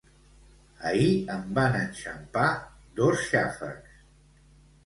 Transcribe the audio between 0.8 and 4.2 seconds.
Ahir em van enxampar dos xàfecs